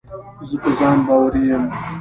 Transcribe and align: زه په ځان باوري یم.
زه 0.49 0.55
په 0.63 0.69
ځان 0.77 0.97
باوري 1.07 1.41
یم. 1.51 1.63